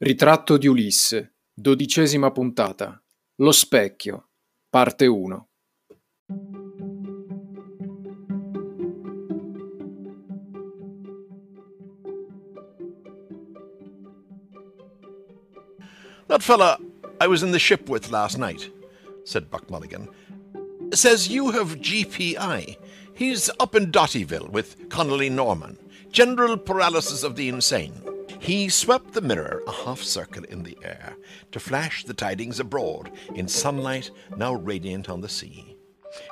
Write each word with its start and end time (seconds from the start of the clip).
Ritratto 0.00 0.58
di 0.58 0.68
Ulisse, 0.68 1.34
dodicesima 1.52 2.30
puntata. 2.30 3.02
Lo 3.40 3.50
specchio, 3.50 4.28
parte 4.70 5.08
1. 5.08 5.48
That 16.28 16.42
fella 16.42 16.78
I 17.20 17.26
was 17.26 17.42
in 17.42 17.50
the 17.50 17.58
ship 17.58 17.88
with 17.88 18.12
last 18.12 18.38
night, 18.38 18.70
said 19.24 19.50
Buck 19.50 19.68
Mulligan, 19.68 20.08
says 20.92 21.26
you 21.26 21.50
have 21.50 21.80
GPI. 21.80 22.76
He's 23.14 23.50
up 23.58 23.74
in 23.74 23.90
Dottyville 23.90 24.48
with 24.50 24.88
Connolly 24.90 25.28
Norman. 25.28 25.76
General 26.12 26.56
paralysis 26.56 27.24
of 27.24 27.34
the 27.34 27.48
insane. 27.48 28.07
He 28.38 28.68
swept 28.68 29.12
the 29.12 29.20
mirror 29.20 29.62
a 29.66 29.72
half 29.72 30.00
circle 30.00 30.44
in 30.44 30.62
the 30.62 30.78
air 30.82 31.16
to 31.52 31.60
flash 31.60 32.04
the 32.04 32.14
tidings 32.14 32.60
abroad 32.60 33.10
in 33.34 33.48
sunlight 33.48 34.10
now 34.36 34.54
radiant 34.54 35.08
on 35.08 35.20
the 35.20 35.28
sea. 35.28 35.76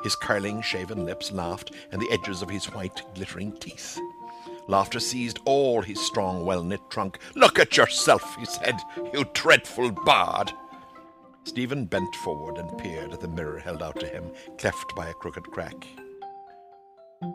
His 0.03 0.17
curling, 0.17 0.63
shaven 0.63 1.05
lips 1.05 1.33
laughed, 1.33 1.73
and 1.93 2.01
the 2.01 2.11
edges 2.11 2.43
of 2.43 2.49
his 2.49 2.67
white, 2.67 3.03
glittering 3.15 3.53
teeth. 3.53 3.99
Laughter 4.69 5.01
seized 5.01 5.41
all 5.45 5.83
his 5.83 6.01
strong, 6.01 6.45
well 6.45 6.63
knit 6.63 6.81
trunk. 6.91 7.19
Look 7.35 7.59
at 7.59 7.77
yourself, 7.77 8.37
he 8.37 8.47
said, 8.47 8.77
you 9.13 9.25
dreadful 9.35 9.91
bard. 9.91 10.53
Stephen 11.45 11.85
bent 11.85 12.15
forward 12.17 12.57
and 12.57 12.77
peered 12.79 13.13
at 13.13 13.21
the 13.21 13.29
mirror 13.29 13.59
held 13.59 13.83
out 13.83 14.01
to 14.01 14.07
him, 14.07 14.33
cleft 14.59 14.95
by 14.97 15.09
a 15.09 15.15
crooked 15.15 15.45
crack. 15.45 15.87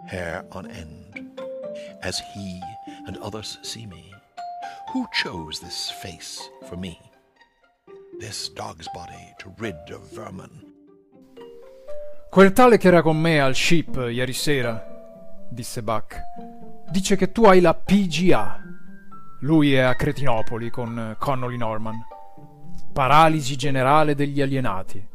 Hair 0.08 0.46
on 0.52 0.70
end, 0.70 1.40
as 2.02 2.20
he 2.34 2.62
and 3.08 3.18
others 3.18 3.58
see 3.62 3.86
me. 3.86 4.12
Who 4.94 5.08
chose 5.10 5.62
this 5.62 5.90
face 5.90 6.52
for 6.64 6.78
me? 6.78 7.00
This 8.20 8.52
dog's 8.52 8.90
body 8.92 9.34
to 9.38 9.54
rid 9.58 9.90
of 9.90 10.02
vermin. 10.14 10.50
Quel 12.30 12.52
tale 12.52 12.78
che 12.78 12.90
era 12.90 13.02
con 13.02 13.18
me 13.18 13.40
al 13.40 13.56
ship 13.56 13.96
ieri 14.12 14.34
sera, 14.34 14.86
disse 15.50 15.82
Buck, 15.82 16.20
dice 16.90 17.16
che 17.16 17.32
tu 17.32 17.46
hai 17.46 17.62
la 17.62 17.74
PGA. 17.74 18.62
Lui 19.40 19.74
è 19.76 19.80
a 19.80 19.96
Cretinopoli 19.96 20.70
con 20.70 21.16
Connolly 21.18 21.56
Norman. 21.56 22.06
Paralisi 22.92 23.56
generale 23.56 24.14
degli 24.14 24.42
alienati. 24.42 25.08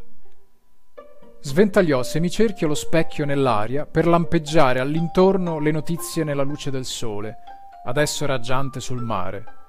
Sventagliò 1.41 2.03
semicerchio 2.03 2.67
lo 2.67 2.75
specchio 2.75 3.27
nell'aria 3.27 3.85
per 3.85 4.07
lampeggiare 4.07 4.81
all'intorno 4.81 5.59
le 5.59 5.71
notizie 5.71 6.25
nella 6.25 6.45
luce 6.45 6.71
del 6.71 6.87
sole, 6.87 7.37
adesso 7.85 8.25
raggiante 8.25 8.81
sul 8.81 9.03
mare. 9.03 9.65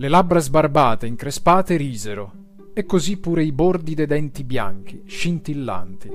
Le 0.00 0.06
labbra 0.06 0.38
sbarbate, 0.38 1.08
increspate, 1.08 1.76
risero, 1.76 2.32
e 2.72 2.84
così 2.86 3.18
pure 3.18 3.42
i 3.42 3.50
bordi 3.50 3.96
dei 3.96 4.06
denti 4.06 4.44
bianchi, 4.44 5.02
scintillanti. 5.04 6.08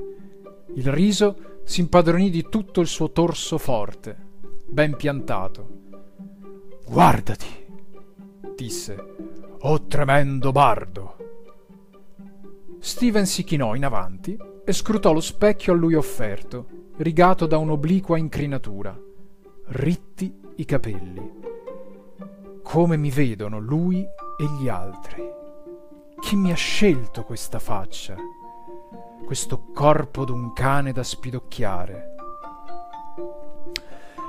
Il 0.75 0.89
riso 0.89 1.59
si 1.65 1.81
impadronì 1.81 2.29
di 2.29 2.47
tutto 2.47 2.79
il 2.79 2.87
suo 2.87 3.11
torso 3.11 3.57
forte, 3.57 4.15
ben 4.65 4.95
piantato. 4.95 5.67
Guardati, 6.87 7.45
disse, 8.55 9.15
oh 9.59 9.85
tremendo 9.85 10.53
bardo. 10.53 11.15
Steven 12.79 13.25
si 13.25 13.43
chinò 13.43 13.75
in 13.75 13.83
avanti 13.83 14.37
e 14.63 14.71
scrutò 14.71 15.11
lo 15.11 15.19
specchio 15.19 15.73
a 15.73 15.75
lui 15.75 15.95
offerto, 15.95 16.67
rigato 16.99 17.47
da 17.47 17.57
un'obliqua 17.57 18.17
incrinatura. 18.17 18.97
Ritti 19.65 20.33
i 20.55 20.63
capelli 20.63 21.51
come 22.73 22.97
mi 22.97 23.11
vedono 23.11 23.59
lui 23.59 24.01
e 24.01 24.45
gli 24.57 24.67
altri. 24.67 25.21
Chi 26.19 26.35
mi 26.35 26.51
ha 26.51 26.55
scelto 26.55 27.23
questa 27.23 27.59
faccia? 27.59 28.15
Questo 29.23 29.65
corpo 29.71 30.25
d'un 30.25 30.53
cane 30.53 30.91
da 30.91 31.03
spidocchiare. 31.03 32.15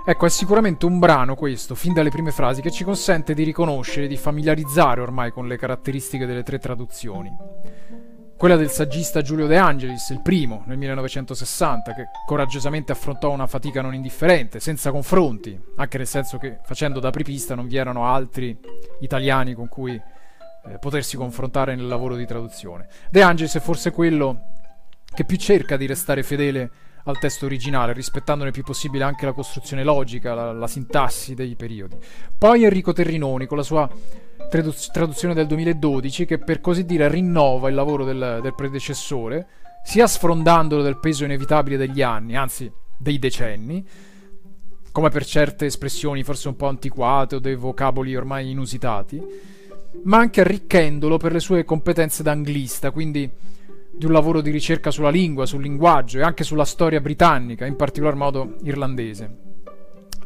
Ecco, 0.04 0.26
è 0.26 0.28
sicuramente 0.28 0.84
un 0.84 0.98
brano 0.98 1.36
questo, 1.36 1.74
fin 1.74 1.94
dalle 1.94 2.10
prime 2.10 2.32
frasi, 2.32 2.60
che 2.60 2.70
ci 2.70 2.84
consente 2.84 3.32
di 3.32 3.44
riconoscere, 3.44 4.08
di 4.08 4.18
familiarizzare 4.18 5.00
ormai 5.00 5.30
con 5.30 5.48
le 5.48 5.56
caratteristiche 5.56 6.26
delle 6.26 6.42
tre 6.42 6.58
traduzioni 6.58 7.34
quella 8.36 8.56
del 8.56 8.70
saggista 8.70 9.22
Giulio 9.22 9.46
De 9.46 9.56
Angelis, 9.56 10.08
il 10.10 10.20
primo 10.20 10.64
nel 10.66 10.76
1960, 10.76 11.94
che 11.94 12.04
coraggiosamente 12.26 12.92
affrontò 12.92 13.30
una 13.30 13.46
fatica 13.46 13.80
non 13.80 13.94
indifferente, 13.94 14.60
senza 14.60 14.90
confronti, 14.90 15.58
anche 15.76 15.98
nel 15.98 16.06
senso 16.06 16.38
che 16.38 16.58
facendo 16.64 17.00
da 17.00 17.08
apripista 17.08 17.54
non 17.54 17.68
vi 17.68 17.76
erano 17.76 18.06
altri 18.06 18.58
italiani 19.00 19.54
con 19.54 19.68
cui 19.68 19.94
eh, 19.94 20.78
potersi 20.78 21.16
confrontare 21.16 21.74
nel 21.74 21.86
lavoro 21.86 22.16
di 22.16 22.26
traduzione. 22.26 22.88
De 23.10 23.22
Angelis 23.22 23.54
è 23.54 23.60
forse 23.60 23.90
quello 23.90 24.52
che 25.14 25.24
più 25.24 25.36
cerca 25.36 25.76
di 25.76 25.86
restare 25.86 26.22
fedele 26.22 26.70
al 27.04 27.18
testo 27.18 27.44
originale, 27.44 27.92
rispettandone 27.92 28.48
il 28.48 28.54
più 28.54 28.62
possibile 28.62 29.04
anche 29.04 29.26
la 29.26 29.32
costruzione 29.32 29.84
logica, 29.84 30.34
la, 30.34 30.52
la 30.52 30.66
sintassi 30.66 31.34
dei 31.34 31.54
periodi. 31.54 31.96
Poi 32.36 32.64
Enrico 32.64 32.92
Terrinoni, 32.92 33.46
con 33.46 33.58
la 33.58 33.62
sua 33.62 33.88
traduz- 34.48 34.90
traduzione 34.90 35.34
del 35.34 35.46
2012 35.46 36.24
che 36.24 36.38
per 36.38 36.60
così 36.60 36.84
dire 36.84 37.08
rinnova 37.08 37.68
il 37.68 37.74
lavoro 37.74 38.04
del, 38.04 38.40
del 38.42 38.54
predecessore, 38.54 39.46
sia 39.84 40.06
sfrondandolo 40.06 40.82
del 40.82 40.98
peso 40.98 41.24
inevitabile 41.24 41.76
degli 41.76 42.00
anni, 42.00 42.36
anzi 42.36 42.72
dei 42.96 43.18
decenni, 43.18 43.86
come 44.90 45.10
per 45.10 45.26
certe 45.26 45.66
espressioni 45.66 46.22
forse 46.22 46.48
un 46.48 46.56
po' 46.56 46.68
antiquate 46.68 47.34
o 47.34 47.38
dei 47.38 47.54
vocaboli 47.54 48.16
ormai 48.16 48.50
inusitati, 48.50 49.20
ma 50.04 50.18
anche 50.18 50.40
arricchendolo 50.40 51.18
per 51.18 51.32
le 51.32 51.40
sue 51.40 51.64
competenze 51.64 52.22
d'anglista, 52.22 52.90
quindi 52.92 53.30
di 53.96 54.06
un 54.06 54.12
lavoro 54.12 54.40
di 54.40 54.50
ricerca 54.50 54.90
sulla 54.90 55.10
lingua, 55.10 55.46
sul 55.46 55.62
linguaggio 55.62 56.18
e 56.18 56.22
anche 56.22 56.44
sulla 56.44 56.64
storia 56.64 57.00
britannica, 57.00 57.66
in 57.66 57.76
particolar 57.76 58.14
modo 58.14 58.56
irlandese. 58.62 59.52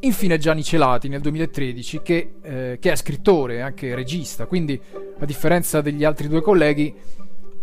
Infine 0.01 0.39
Gianni 0.39 0.63
Celati 0.63 1.09
nel 1.09 1.21
2013 1.21 2.01
che, 2.03 2.35
eh, 2.41 2.79
che 2.81 2.93
è 2.93 2.97
scrittore 2.97 3.57
e 3.57 3.61
anche 3.61 3.95
regista, 3.95 4.47
quindi 4.47 4.81
a 5.19 5.25
differenza 5.25 5.81
degli 5.81 6.05
altri 6.05 6.29
due 6.29 6.41
colleghi 6.41 6.95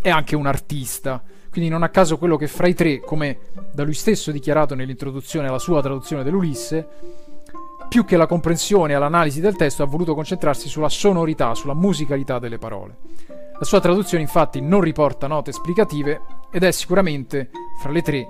è 0.01 0.09
anche 0.09 0.35
un 0.35 0.45
artista. 0.45 1.23
Quindi 1.49 1.71
non 1.71 1.83
a 1.83 1.89
caso 1.89 2.17
quello 2.17 2.35
che 2.35 2.47
fra 2.47 2.67
i 2.67 2.73
tre, 2.73 2.99
come 2.99 3.37
da 3.73 3.83
lui 3.83 3.93
stesso 3.93 4.31
dichiarato 4.31 4.75
nell'introduzione 4.75 5.47
alla 5.47 5.57
sua 5.57 5.81
traduzione 5.81 6.21
dell'Ulisse, 6.21 6.87
più 7.87 8.05
che 8.05 8.17
la 8.17 8.27
comprensione 8.27 8.93
e 8.93 8.97
l'analisi 8.97 9.41
del 9.41 9.55
testo 9.55 9.83
ha 9.83 9.87
voluto 9.87 10.13
concentrarsi 10.13 10.67
sulla 10.67 10.89
sonorità, 10.89 11.53
sulla 11.53 11.73
musicalità 11.73 12.39
delle 12.39 12.57
parole. 12.57 12.97
La 13.57 13.65
sua 13.65 13.79
traduzione 13.79 14.23
infatti 14.23 14.59
non 14.59 14.81
riporta 14.81 15.27
note 15.27 15.51
esplicative 15.51 16.21
ed 16.51 16.63
è 16.63 16.71
sicuramente, 16.71 17.49
fra 17.79 17.91
le 17.91 18.01
tre, 18.01 18.27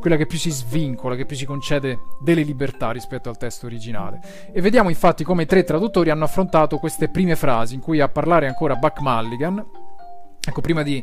quella 0.00 0.16
che 0.16 0.26
più 0.26 0.36
si 0.36 0.50
svincola, 0.50 1.14
che 1.14 1.26
più 1.26 1.36
si 1.36 1.46
concede 1.46 2.00
delle 2.20 2.42
libertà 2.42 2.90
rispetto 2.90 3.28
al 3.28 3.38
testo 3.38 3.66
originale. 3.66 4.50
E 4.52 4.60
vediamo 4.60 4.88
infatti 4.88 5.24
come 5.24 5.44
i 5.44 5.46
tre 5.46 5.64
traduttori 5.64 6.10
hanno 6.10 6.24
affrontato 6.24 6.78
queste 6.78 7.08
prime 7.08 7.36
frasi 7.36 7.74
in 7.74 7.80
cui 7.80 8.00
a 8.00 8.08
parlare 8.08 8.46
ancora 8.46 8.74
Buck 8.74 9.00
Mulligan. 9.00 9.64
Ecco, 10.46 10.60
prima 10.60 10.82
di 10.82 11.02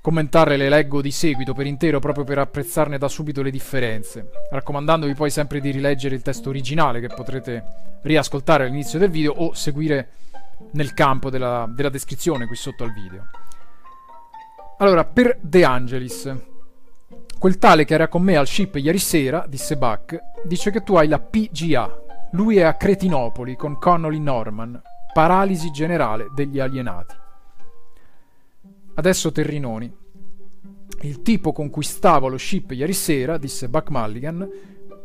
commentarle 0.00 0.56
le 0.56 0.68
leggo 0.68 1.02
di 1.02 1.10
seguito 1.10 1.52
per 1.52 1.66
intero 1.66 1.98
proprio 1.98 2.24
per 2.24 2.38
apprezzarne 2.38 2.98
da 2.98 3.08
subito 3.08 3.42
le 3.42 3.50
differenze, 3.50 4.30
raccomandandovi 4.50 5.14
poi 5.14 5.30
sempre 5.30 5.60
di 5.60 5.70
rileggere 5.70 6.14
il 6.14 6.22
testo 6.22 6.48
originale 6.48 7.00
che 7.00 7.08
potrete 7.08 7.64
riascoltare 8.02 8.64
all'inizio 8.64 8.98
del 8.98 9.10
video 9.10 9.32
o 9.32 9.52
seguire 9.54 10.08
nel 10.72 10.94
campo 10.94 11.30
della, 11.30 11.68
della 11.68 11.90
descrizione 11.90 12.46
qui 12.46 12.56
sotto 12.56 12.84
al 12.84 12.92
video. 12.92 13.28
Allora, 14.78 15.04
per 15.04 15.36
De 15.40 15.64
Angelis, 15.64 16.34
Quel 17.40 17.56
tale 17.56 17.86
che 17.86 17.94
era 17.94 18.08
con 18.08 18.22
me 18.22 18.36
al 18.36 18.46
ship 18.46 18.74
ieri 18.76 18.98
sera, 18.98 19.46
disse 19.48 19.78
Buck, 19.78 20.18
dice 20.44 20.70
che 20.70 20.82
tu 20.82 20.96
hai 20.96 21.08
la 21.08 21.18
PGA. 21.18 22.02
Lui 22.32 22.58
è 22.58 22.64
a 22.64 22.74
Cretinopoli 22.74 23.56
con 23.56 23.78
Connolly 23.78 24.18
Norman. 24.18 24.78
Paralisi 25.14 25.70
generale 25.70 26.26
degli 26.34 26.60
alienati. 26.60 27.19
Adesso 29.00 29.32
Terrinoni. 29.32 29.90
Il 31.00 31.22
tipo 31.22 31.52
con 31.52 31.70
cui 31.70 31.82
stavo 31.82 32.26
allo 32.26 32.36
ship 32.36 32.72
ieri 32.72 32.92
sera, 32.92 33.38
disse 33.38 33.70
Buck 33.70 33.88
Mulligan, 33.88 34.46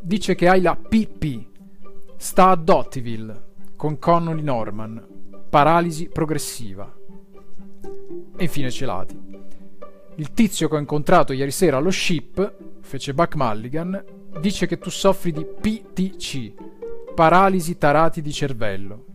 dice 0.01 0.35
che 0.35 0.49
hai 0.49 0.61
la 0.61 0.75
PP. 0.75 1.45
Sta 2.17 2.49
a 2.49 2.55
Dottyville 2.57 3.43
con 3.77 3.97
Connolly 3.97 4.41
Norman. 4.41 5.01
Paralisi 5.49 6.09
progressiva. 6.09 6.93
E 8.35 8.43
infine 8.43 8.69
Celati. 8.69 9.17
Il 10.15 10.33
tizio 10.33 10.67
che 10.67 10.75
ho 10.75 10.79
incontrato 10.79 11.31
ieri 11.31 11.51
sera 11.51 11.77
allo 11.77 11.89
ship, 11.89 12.81
fece 12.81 13.13
Buck 13.13 13.35
Mulligan, 13.35 14.03
dice 14.41 14.67
che 14.67 14.77
tu 14.77 14.89
soffri 14.89 15.31
di 15.31 15.45
PTC, 15.45 16.51
paralisi 17.13 17.77
tarati 17.77 18.21
di 18.21 18.33
cervello. 18.33 19.05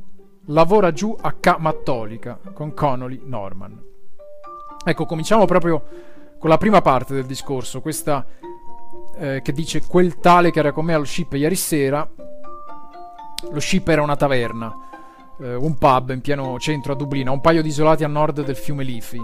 Lavora 0.47 0.91
giù 0.91 1.15
a 1.21 1.35
K. 1.35 1.59
Mattolica 1.59 2.41
con 2.55 2.73
Connolly 2.73 3.21
Norman. 3.25 3.88
Ecco, 4.85 5.06
cominciamo 5.06 5.44
proprio 5.44 5.82
con 6.38 6.49
la 6.49 6.59
prima 6.59 6.81
parte 6.81 7.15
del 7.15 7.27
discorso, 7.27 7.81
questa 7.81 8.25
eh, 9.17 9.41
che 9.43 9.53
dice 9.53 9.87
quel 9.87 10.19
tale 10.19 10.50
che 10.50 10.59
era 10.59 10.73
con 10.73 10.85
me 10.85 10.94
allo 10.94 11.05
ship 11.05 11.32
ieri 11.35 11.56
sera. 11.56 12.09
Lo 13.50 13.61
ship 13.61 13.88
era 13.88 14.03
una 14.03 14.17
taverna 14.17 14.88
eh, 15.41 15.55
un 15.55 15.77
pub 15.77 16.11
in 16.11 16.21
pieno 16.21 16.59
centro 16.59 16.93
a 16.93 16.97
Dublino, 16.97 17.32
un 17.32 17.41
paio 17.41 17.62
di 17.62 17.69
isolati 17.69 18.05
a 18.05 18.09
nord 18.09 18.44
del 18.44 18.56
fiume 18.56 18.85
Liffey, 18.85 19.21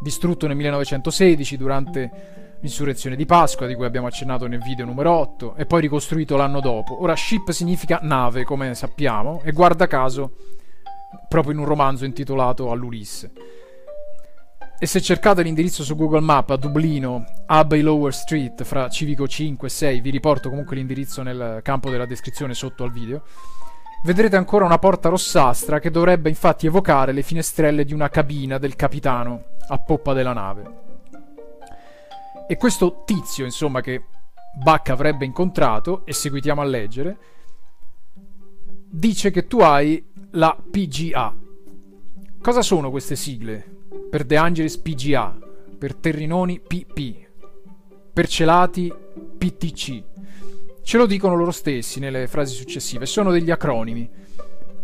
distrutto 0.00 0.46
nel 0.46 0.56
1916 0.56 1.56
durante 1.56 2.56
l'insurrezione 2.60 3.16
di 3.16 3.26
Pasqua, 3.26 3.66
di 3.66 3.74
cui 3.74 3.84
abbiamo 3.84 4.06
accennato 4.06 4.46
nel 4.46 4.60
video 4.60 4.84
numero 4.84 5.12
8, 5.12 5.54
e 5.56 5.66
poi 5.66 5.80
ricostruito 5.82 6.36
l'anno 6.36 6.60
dopo. 6.60 7.02
Ora, 7.02 7.14
ship 7.14 7.50
significa 7.50 8.00
nave, 8.02 8.44
come 8.44 8.74
sappiamo, 8.74 9.40
e 9.44 9.52
guarda 9.52 9.86
caso, 9.86 10.32
proprio 11.28 11.52
in 11.52 11.58
un 11.58 11.66
romanzo 11.66 12.04
intitolato 12.04 12.70
All'Ulisse. 12.70 13.30
E 14.80 14.86
se 14.86 15.00
cercate 15.00 15.42
l'indirizzo 15.42 15.82
su 15.82 15.96
Google 15.96 16.20
Map 16.20 16.50
a 16.50 16.56
Dublino, 16.56 17.24
Abbey 17.46 17.80
Lower 17.80 18.14
Street, 18.14 18.62
fra 18.62 18.88
Civico 18.88 19.26
5 19.26 19.66
e 19.66 19.70
6, 19.70 20.00
vi 20.00 20.10
riporto 20.10 20.48
comunque 20.48 20.76
l'indirizzo 20.76 21.22
nel 21.22 21.58
campo 21.64 21.90
della 21.90 22.06
descrizione 22.06 22.54
sotto 22.54 22.84
al 22.84 22.92
video, 22.92 23.22
vedrete 24.04 24.36
ancora 24.36 24.64
una 24.64 24.78
porta 24.78 25.08
rossastra 25.08 25.80
che 25.80 25.90
dovrebbe 25.90 26.28
infatti 26.28 26.66
evocare 26.66 27.10
le 27.10 27.22
finestrelle 27.22 27.84
di 27.84 27.92
una 27.92 28.08
cabina 28.08 28.58
del 28.58 28.76
capitano 28.76 29.46
a 29.66 29.78
poppa 29.78 30.12
della 30.12 30.32
nave. 30.32 30.86
E 32.46 32.56
questo 32.56 33.02
tizio, 33.04 33.44
insomma, 33.44 33.80
che 33.80 34.04
Buck 34.62 34.90
avrebbe 34.90 35.24
incontrato, 35.24 36.06
e 36.06 36.12
seguitiamo 36.12 36.60
a 36.60 36.64
leggere, 36.64 37.18
dice 38.88 39.32
che 39.32 39.48
tu 39.48 39.58
hai 39.58 40.08
la 40.30 40.56
PGA. 40.56 41.34
Cosa 42.40 42.62
sono 42.62 42.90
queste 42.90 43.16
sigle? 43.16 43.77
Per 44.10 44.24
De 44.24 44.36
Angelis 44.36 44.76
PGA, 44.78 45.36
per 45.78 45.94
Terrinoni 45.94 46.60
PP, 46.60 47.26
per 48.12 48.26
Celati 48.26 48.92
PTC. 49.38 50.02
Ce 50.82 50.96
lo 50.96 51.06
dicono 51.06 51.36
loro 51.36 51.50
stessi 51.50 52.00
nelle 52.00 52.26
frasi 52.26 52.54
successive, 52.54 53.06
sono 53.06 53.30
degli 53.30 53.50
acronimi. 53.50 54.08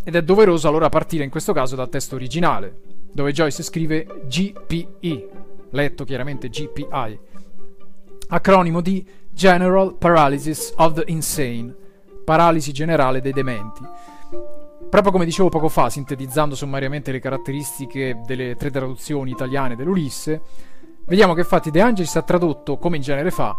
Ed 0.03 0.15
è 0.15 0.21
doveroso 0.21 0.67
allora 0.67 0.89
partire 0.89 1.23
in 1.23 1.29
questo 1.29 1.51
caso 1.51 1.75
dal 1.75 1.89
testo 1.89 2.15
originale, 2.15 2.79
dove 3.11 3.31
Joyce 3.31 3.63
scrive 3.63 4.05
GPI, 4.27 5.27
letto 5.71 6.03
chiaramente 6.03 6.49
GPI, 6.49 7.19
acronimo 8.27 8.81
di 8.81 9.05
General 9.31 9.95
Paralysis 9.97 10.73
of 10.77 10.93
the 10.93 11.03
Insane, 11.07 11.75
paralisi 12.23 12.71
generale 12.71 13.21
dei 13.21 13.33
dementi. 13.33 13.81
Proprio 14.89 15.11
come 15.11 15.25
dicevo 15.25 15.49
poco 15.49 15.67
fa, 15.67 15.89
sintetizzando 15.89 16.55
sommariamente 16.55 17.11
le 17.11 17.19
caratteristiche 17.19 18.21
delle 18.25 18.55
tre 18.55 18.71
traduzioni 18.71 19.31
italiane 19.31 19.75
dell'Ulisse, 19.75 20.41
vediamo 21.05 21.33
che 21.33 21.41
infatti 21.41 21.71
De 21.71 21.81
Angelis 21.81 22.15
ha 22.15 22.21
tradotto, 22.21 22.77
come 22.77 22.95
in 22.95 23.01
genere 23.01 23.31
fa, 23.31 23.55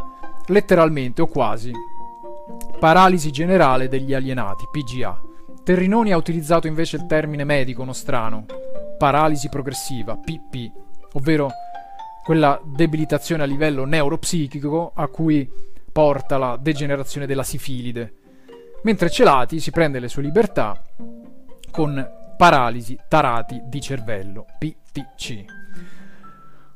letteralmente 0.46 1.22
o 1.22 1.26
quasi, 1.26 1.72
paralisi 2.78 3.30
generale 3.30 3.88
degli 3.88 4.14
alienati, 4.14 4.66
PGA. 4.70 5.20
Terrinoni 5.62 6.12
ha 6.12 6.16
utilizzato 6.16 6.66
invece 6.66 6.96
il 6.96 7.06
termine 7.06 7.44
medico 7.44 7.84
nostrano, 7.84 8.46
paralisi 8.96 9.48
progressiva, 9.48 10.16
PP, 10.16 10.70
ovvero 11.14 11.50
quella 12.24 12.60
debilitazione 12.64 13.42
a 13.42 13.46
livello 13.46 13.84
neuropsichico 13.84 14.92
a 14.94 15.06
cui 15.08 15.48
porta 15.92 16.38
la 16.38 16.58
degenerazione 16.60 17.26
della 17.26 17.42
sifilide, 17.42 18.14
mentre 18.86 19.10
Celati 19.10 19.58
si 19.58 19.72
prende 19.72 19.98
le 19.98 20.06
sue 20.06 20.22
libertà 20.22 20.80
con 21.72 22.08
paralisi 22.36 22.96
tarati 23.08 23.60
di 23.64 23.80
cervello, 23.80 24.46
PTC. 24.60 25.44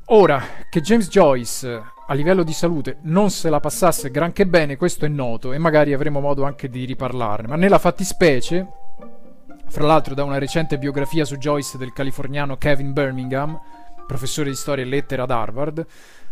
Ora, 0.06 0.42
che 0.68 0.80
James 0.80 1.08
Joyce 1.08 1.68
a 2.08 2.14
livello 2.14 2.42
di 2.42 2.52
salute 2.52 2.98
non 3.02 3.30
se 3.30 3.48
la 3.48 3.60
passasse 3.60 4.10
granché 4.10 4.44
bene, 4.44 4.76
questo 4.76 5.04
è 5.04 5.08
noto 5.08 5.52
e 5.52 5.58
magari 5.58 5.92
avremo 5.92 6.18
modo 6.18 6.42
anche 6.42 6.68
di 6.68 6.84
riparlarne, 6.84 7.46
ma 7.46 7.54
nella 7.54 7.78
fattispecie, 7.78 8.66
fra 9.68 9.86
l'altro 9.86 10.14
da 10.14 10.24
una 10.24 10.38
recente 10.38 10.78
biografia 10.78 11.24
su 11.24 11.36
Joyce 11.36 11.78
del 11.78 11.92
californiano 11.92 12.56
Kevin 12.56 12.92
Birmingham, 12.92 13.56
professore 14.08 14.50
di 14.50 14.56
storia 14.56 14.82
e 14.82 14.88
lettere 14.88 15.22
ad 15.22 15.30
Harvard, 15.30 15.86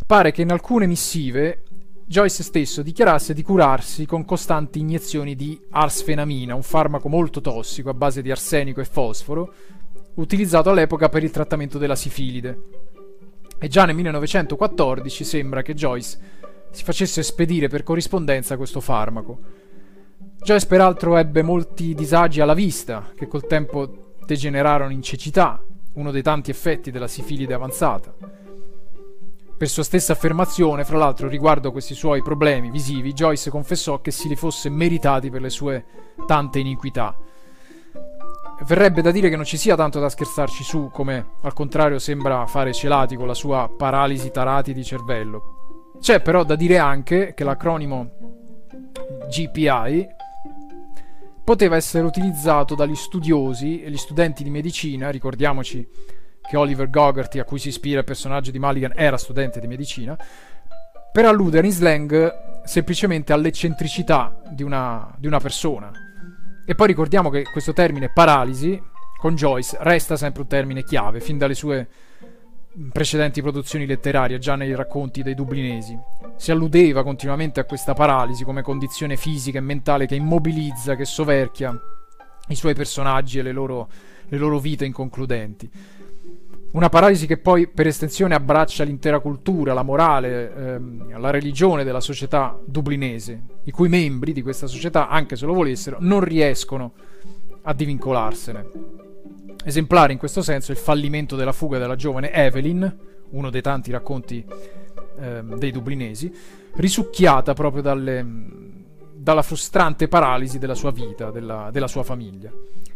pare 0.05 0.33
che 0.33 0.43
in 0.43 0.51
alcune 0.51 0.87
missive 0.87 1.63
Joyce 2.09 2.43
stesso 2.43 2.81
dichiarasse 2.81 3.35
di 3.35 3.43
curarsi 3.43 4.07
con 4.07 4.25
costanti 4.25 4.79
iniezioni 4.79 5.35
di 5.35 5.61
arsfenamina, 5.69 6.55
un 6.55 6.63
farmaco 6.63 7.11
molto 7.11 7.43
tossico 7.43 7.91
a 7.91 7.95
base 7.95 8.23
di 8.23 8.31
arsenico 8.31 8.81
e 8.81 8.87
fosforo, 8.87 9.53
utilizzato 10.15 10.71
all'epoca 10.71 11.11
per 11.11 11.23
il 11.23 11.31
trattamento 11.31 11.77
della 11.77 11.95
sifilide. 11.95 12.61
E 13.59 13.69
già 13.69 13.85
nel 13.85 13.95
1914 13.95 15.23
sembra 15.23 15.61
che 15.61 15.75
Joyce 15.75 16.19
si 16.71 16.83
facesse 16.83 17.23
spedire 17.23 17.69
per 17.69 17.83
corrispondenza 17.83 18.57
questo 18.57 18.81
farmaco. 18.81 19.41
Joyce 20.43 20.67
peraltro 20.67 21.15
ebbe 21.19 21.43
molti 21.43 21.93
disagi 21.93 22.41
alla 22.41 22.55
vista, 22.55 23.13
che 23.15 23.27
col 23.27 23.47
tempo 23.47 24.15
degenerarono 24.25 24.93
in 24.93 25.03
cecità, 25.03 25.63
uno 25.93 26.11
dei 26.11 26.23
tanti 26.23 26.51
effetti 26.51 26.91
della 26.91 27.07
sifilide 27.07 27.53
avanzata. 27.53 28.38
Per 29.59 29.69
sua 29.69 29.83
stessa 29.83 30.13
affermazione, 30.13 30.85
fra 30.85 30.99
l'altro, 30.99 31.27
riguardo 31.27 31.69
a 31.69 31.73
questi 31.73 31.93
suoi 31.93 32.23
problemi 32.23 32.71
visivi, 32.71 33.13
Joyce 33.13 33.51
confessò 33.51 34.01
che 34.01 34.13
si 34.13 34.29
li 34.29 34.37
fosse 34.37 34.69
meritati 34.69 35.31
per 35.31 35.41
le 35.41 35.51
sue 35.51 35.85
tante 36.29 36.61
iniquità. 36.61 37.19
Verrebbe 38.65 39.03
da 39.03 39.11
dire 39.11 39.29
che 39.29 39.35
non 39.35 39.45
ci 39.45 39.57
sia 39.57 39.75
tanto 39.75 39.99
da 39.99 40.09
scherzarci 40.09 40.63
su, 40.63 40.91
come 40.93 41.31
al 41.43 41.55
contrario 41.55 41.99
sembra 41.99 42.47
fare 42.47 42.73
Celati 42.73 43.17
con 43.17 43.27
la 43.27 43.35
sua 43.35 43.69
paralisi 43.69 44.31
tarati 44.31 44.73
di 44.73 44.85
cervello. 44.85 45.97
C'è 46.01 46.23
però 46.23 46.45
da 46.45 46.55
dire 46.55 46.79
anche 46.79 47.35
che 47.35 47.43
l'acronimo 47.43 48.11
GPI 49.29 50.07
poteva 51.43 51.75
essere 51.75 52.07
utilizzato 52.07 52.77
dagli 52.77 52.95
studiosi 52.95 53.83
e 53.83 53.91
gli 53.91 53.97
studenti 53.97 54.45
di 54.45 54.51
medicina, 54.51 55.11
ricordiamoci 55.11 55.85
che 56.49 56.57
Oliver 56.57 56.89
Gogarty, 56.89 57.39
a 57.39 57.45
cui 57.45 57.59
si 57.59 57.69
ispira 57.69 57.99
il 57.99 58.05
personaggio 58.05 58.51
di 58.51 58.59
Mulligan, 58.59 58.93
era 58.95 59.17
studente 59.17 59.61
di 59.61 59.67
medicina, 59.67 60.17
per 61.13 61.25
alludere 61.25 61.67
in 61.67 61.73
slang 61.73 62.63
semplicemente 62.65 63.33
all'eccentricità 63.33 64.41
di 64.51 64.63
una, 64.63 65.15
di 65.19 65.27
una 65.27 65.41
persona. 65.41 65.91
E 66.67 66.75
poi 66.75 66.87
ricordiamo 66.87 67.31
che 67.31 67.45
questo 67.45 67.73
termine 67.73 68.11
paralisi, 68.13 68.81
con 69.19 69.35
Joyce, 69.35 69.77
resta 69.81 70.17
sempre 70.17 70.43
un 70.43 70.49
termine 70.49 70.85
chiave, 70.85 71.21
fin 71.21 71.39
dalle 71.39 71.55
sue 71.55 71.89
precedenti 72.93 73.43
produzioni 73.43 73.87
letterarie, 73.87 74.39
già 74.39 74.55
nei 74.55 74.75
racconti 74.75 75.23
dei 75.23 75.35
dublinesi. 75.35 75.99
Si 76.37 76.51
alludeva 76.51 77.03
continuamente 77.03 77.59
a 77.59 77.65
questa 77.65 77.95
paralisi 77.95 78.45
come 78.45 78.63
condizione 78.63 79.17
fisica 79.17 79.59
e 79.59 79.63
mentale 79.63 80.07
che 80.07 80.15
immobilizza, 80.15 80.95
che 80.95 81.05
soverchia 81.05 81.75
i 82.49 82.55
suoi 82.55 82.75
personaggi 82.75 83.39
e 83.39 83.43
le 83.43 83.53
loro, 83.53 83.89
le 84.29 84.39
loro 84.39 84.59
vite 84.59 84.85
inconcludenti. 84.85 85.71
Una 86.71 86.91
paralisi 86.91 87.27
che 87.27 87.39
poi 87.39 87.67
per 87.67 87.87
estensione 87.87 88.35
abbraccia 88.35 88.85
l'intera 88.85 89.21
cultura, 89.21 89.73
la 89.73 89.83
morale, 89.83 90.55
ehm, 90.55 91.19
la 91.19 91.31
religione 91.31 91.83
della 91.83 92.01
società 92.01 92.59
dublinese, 92.63 93.43
i 93.65 93.71
cui 93.71 93.89
membri 93.89 94.35
di 94.35 94.43
questa 94.43 94.67
società, 94.67 95.09
anche 95.09 95.35
se 95.35 95.47
lo 95.47 95.55
volessero, 95.55 95.97
non 96.01 96.21
riescono 96.21 96.93
a 97.63 97.73
divincolarsene. 97.73 98.67
Esemplare 99.65 100.13
in 100.13 100.19
questo 100.19 100.43
senso 100.43 100.71
il 100.71 100.77
fallimento 100.77 101.37
della 101.37 101.53
fuga 101.53 101.79
della 101.79 101.97
giovane 101.97 102.33
Evelyn, 102.33 102.97
uno 103.31 103.51
dei 103.51 103.63
tanti 103.63 103.91
racconti 103.91 104.45
ehm, 105.21 105.57
dei 105.57 105.71
dublinesi, 105.71 106.31
risucchiata 106.75 107.55
proprio 107.55 107.81
dalle, 107.81 108.27
dalla 109.15 109.43
frustrante 109.43 110.07
paralisi 110.07 110.59
della 110.59 110.75
sua 110.75 110.91
vita, 110.91 111.31
della, 111.31 111.71
della 111.73 111.89
sua 111.89 112.03
famiglia. 112.03 112.51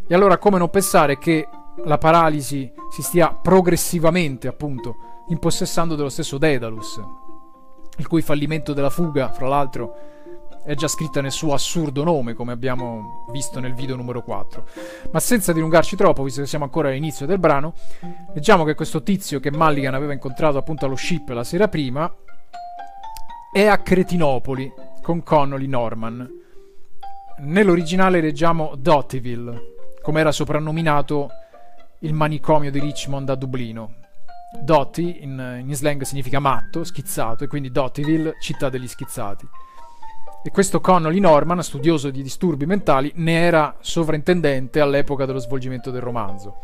E 0.07 0.15
allora 0.15 0.37
come 0.37 0.59
non 0.59 0.69
pensare 0.69 1.17
che 1.17 1.49
la 1.85 1.99
paralisi 1.99 2.73
si 2.91 3.03
stia 3.03 3.33
progressivamente, 3.33 4.49
appunto, 4.49 5.25
impossessando 5.29 5.95
dello 5.95 6.09
stesso 6.09 6.39
Daedalus, 6.39 7.01
il 7.99 8.07
cui 8.07 8.23
fallimento 8.23 8.73
della 8.73 8.91
fuga, 8.91 9.31
fra 9.33 9.49
l'altro, 9.49 9.95
è 10.65 10.75
già 10.75 10.87
scritta 10.87 11.21
nel 11.21 11.33
suo 11.33 11.55
assurdo 11.55 12.05
nome, 12.05 12.35
come 12.35 12.53
abbiamo 12.53 13.27
visto 13.33 13.59
nel 13.59 13.75
video 13.75 13.97
numero 13.97 14.23
4. 14.23 14.65
Ma 15.11 15.19
senza 15.19 15.53
dilungarci 15.53 15.97
troppo, 15.97 16.23
visto 16.23 16.41
che 16.41 16.47
siamo 16.47 16.65
ancora 16.65 16.89
all'inizio 16.89 17.27
del 17.27 17.39
brano, 17.39 17.75
leggiamo 18.33 18.65
che 18.65 18.75
questo 18.75 19.03
tizio 19.03 19.41
che 19.41 19.51
Mulligan 19.51 19.95
aveva 19.95 20.13
incontrato 20.13 20.59
appunto 20.59 20.87
allo 20.87 20.97
ship 20.97 21.29
la 21.31 21.45
sera 21.45 21.69
prima 21.69 22.13
è 23.53 23.67
a 23.67 23.79
Cretinopoli 23.79 24.73
con 25.03 25.23
Connolly 25.23 25.67
Norman. 25.67 26.31
Nell'originale 27.39 28.21
leggiamo 28.21 28.75
Dottyville, 28.77 29.75
come 30.01 30.21
era 30.21 30.31
soprannominato 30.31 31.29
il 32.03 32.15
manicomio 32.15 32.71
di 32.71 32.79
Richmond 32.79 33.29
a 33.31 33.35
Dublino. 33.35 33.95
Dotty 34.61 35.23
in, 35.23 35.63
in 35.65 35.75
slang 35.75 36.03
significa 36.03 36.39
matto, 36.39 36.85
schizzato, 36.85 37.45
e 37.45 37.47
quindi 37.47 37.71
Dottyville, 37.71 38.37
città 38.41 38.69
degli 38.69 38.89
schizzati. 38.89 39.49
E 40.45 40.51
questo 40.51 40.81
Connolly 40.81 41.21
Norman, 41.21 41.63
studioso 41.63 42.11
di 42.11 42.23
disturbi 42.23 42.67
mentali, 42.67 43.13
ne 43.17 43.41
era 43.41 43.77
sovrintendente 43.81 44.81
all'epoca 44.81 45.25
dello 45.25 45.39
svolgimento 45.39 45.91
del 45.91 46.03
romanzo. 46.03 46.59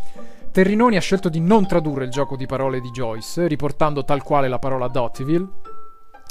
Terrinoni 0.51 0.97
ha 0.97 1.01
scelto 1.01 1.29
di 1.29 1.41
non 1.41 1.67
tradurre 1.67 2.05
il 2.05 2.11
gioco 2.11 2.37
di 2.37 2.47
parole 2.47 2.81
di 2.81 2.91
Joyce, 2.91 3.47
riportando 3.47 4.05
tal 4.05 4.23
quale 4.23 4.49
la 4.49 4.59
parola 4.59 4.89
Dottyville, 4.89 5.49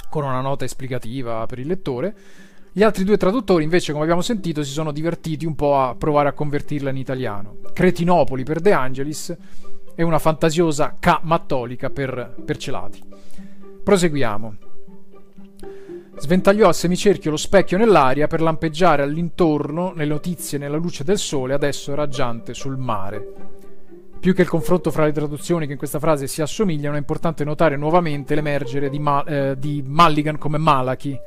con 0.10 0.24
una 0.26 0.42
nota 0.42 0.66
esplicativa 0.66 1.46
per 1.46 1.60
il 1.60 1.68
lettore, 1.68 2.16
Gli 2.72 2.84
altri 2.84 3.04
due 3.04 3.18
traduttori, 3.18 3.64
invece, 3.64 3.92
come 3.92 4.04
abbiamo 4.04 4.22
sentito, 4.22 4.64
si 4.64 4.72
sono 4.72 4.92
divertiti 4.92 5.46
un 5.46 5.56
po' 5.56 5.80
a 5.80 5.96
provare 5.96 6.30
a 6.30 6.34
convertirla 6.34 6.92
in 6.92 6.98
italiano. 6.98 7.58
Cretinopoli 7.74 8.44
per 8.44 8.60
De 8.60 8.72
Angelis 8.72 9.36
e 9.96 10.04
una 10.04 10.20
fantasiosa 10.20 10.98
K 11.00 11.20
mattolica 11.24 11.90
per, 11.90 12.36
per 12.46 12.58
Celati. 12.58 13.02
Proseguiamo. 13.84 14.56
Sventagliò 16.20 16.68
a 16.68 16.74
semicerchio 16.74 17.32
lo 17.32 17.38
specchio 17.38 17.78
nell'aria 17.78 18.28
per 18.28 18.42
lampeggiare 18.42 19.02
all'intorno, 19.02 19.94
nelle 19.96 20.14
notizie 20.14 20.58
nella 20.58 20.78
luce 20.78 21.04
del 21.04 21.18
sole, 21.18 21.54
adesso 21.54 21.96
raggiante 21.96 22.54
sul 22.54 22.78
mare. 22.78 23.26
Più 24.20 24.34
che 24.34 24.42
il 24.42 24.50
confronto 24.50 24.90
fra 24.92 25.06
le 25.06 25.12
traduzioni 25.12 25.68
che 25.68 25.74
in 25.74 25.78
questa 25.78 26.00
frase 26.00 26.28
si 26.28 26.42
assomigliano, 26.42 26.96
è 26.96 27.00
importante 27.00 27.44
notare 27.44 27.78
nuovamente 27.78 28.36
l'emergere 28.36 28.90
di, 28.90 29.00
Ma- 29.00 29.24
eh, 29.24 29.56
di 29.58 29.84
Mulligan 29.86 30.38
come 30.38 30.58
Malachi, 30.58 31.18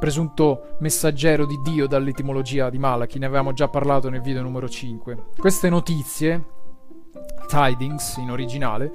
presunto 0.00 0.76
messaggero 0.78 1.44
di 1.44 1.60
Dio 1.62 1.86
dall'etimologia 1.86 2.70
di 2.70 2.78
Malachi, 2.78 3.18
ne 3.18 3.26
avevamo 3.26 3.52
già 3.52 3.68
parlato 3.68 4.08
nel 4.08 4.22
video 4.22 4.40
numero 4.40 4.66
5. 4.66 5.24
Queste 5.36 5.68
notizie, 5.68 6.42
tidings 7.46 8.16
in 8.16 8.30
originale, 8.30 8.90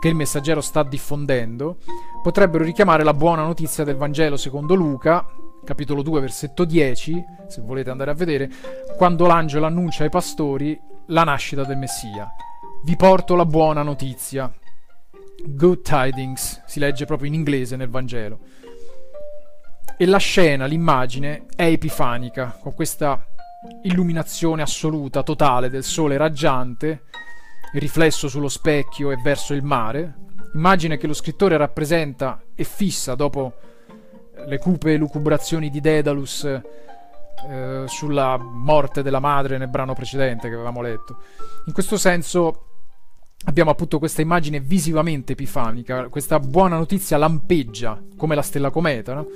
che 0.00 0.08
il 0.08 0.14
messaggero 0.14 0.62
sta 0.62 0.82
diffondendo, 0.82 1.76
potrebbero 2.22 2.64
richiamare 2.64 3.04
la 3.04 3.12
buona 3.12 3.42
notizia 3.42 3.84
del 3.84 3.96
Vangelo 3.96 4.38
secondo 4.38 4.74
Luca, 4.74 5.26
capitolo 5.64 6.00
2, 6.00 6.20
versetto 6.20 6.64
10, 6.64 7.24
se 7.46 7.60
volete 7.60 7.90
andare 7.90 8.10
a 8.10 8.14
vedere, 8.14 8.50
quando 8.96 9.26
l'angelo 9.26 9.66
annuncia 9.66 10.04
ai 10.04 10.10
pastori 10.10 10.80
la 11.08 11.24
nascita 11.24 11.64
del 11.64 11.76
Messia. 11.76 12.26
Vi 12.84 12.96
porto 12.96 13.34
la 13.34 13.44
buona 13.44 13.82
notizia. 13.82 14.50
Good 15.44 15.82
tidings, 15.82 16.62
si 16.64 16.78
legge 16.78 17.04
proprio 17.04 17.28
in 17.28 17.34
inglese 17.34 17.76
nel 17.76 17.90
Vangelo. 17.90 18.38
E 20.00 20.06
la 20.06 20.18
scena, 20.18 20.66
l'immagine, 20.66 21.46
è 21.56 21.64
epifanica, 21.64 22.56
con 22.60 22.72
questa 22.72 23.26
illuminazione 23.82 24.62
assoluta, 24.62 25.24
totale 25.24 25.68
del 25.70 25.82
sole 25.82 26.16
raggiante, 26.16 27.02
riflesso 27.72 28.28
sullo 28.28 28.48
specchio 28.48 29.10
e 29.10 29.16
verso 29.16 29.54
il 29.54 29.64
mare, 29.64 30.14
immagine 30.54 30.98
che 30.98 31.08
lo 31.08 31.14
scrittore 31.14 31.56
rappresenta 31.56 32.40
e 32.54 32.62
fissa 32.62 33.16
dopo 33.16 33.54
le 34.46 34.58
cupe 34.58 34.96
lucubrazioni 34.96 35.68
di 35.68 35.80
Daedalus 35.80 36.44
eh, 36.44 37.84
sulla 37.86 38.36
morte 38.36 39.02
della 39.02 39.18
madre 39.18 39.58
nel 39.58 39.68
brano 39.68 39.94
precedente 39.94 40.48
che 40.48 40.54
avevamo 40.54 40.80
letto. 40.80 41.22
In 41.66 41.72
questo 41.72 41.96
senso 41.96 42.66
abbiamo 43.46 43.70
appunto 43.72 43.98
questa 43.98 44.22
immagine 44.22 44.60
visivamente 44.60 45.32
epifanica, 45.32 46.08
questa 46.08 46.38
buona 46.38 46.76
notizia 46.76 47.16
lampeggia 47.16 48.00
come 48.16 48.36
la 48.36 48.42
stella 48.42 48.70
cometa, 48.70 49.14
no? 49.14 49.26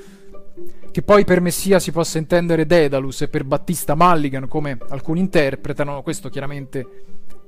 Che 0.91 1.03
poi 1.03 1.25
per 1.25 1.41
Messia 1.41 1.79
si 1.79 1.93
possa 1.93 2.19
intendere 2.19 2.67
Daedalus 2.67 3.23
e 3.23 3.29
per 3.29 3.45
Battista 3.45 3.95
Mulligan, 3.95 4.49
come 4.49 4.79
alcuni 4.89 5.21
interpretano, 5.21 6.03
questo 6.03 6.29
chiaramente 6.29 6.87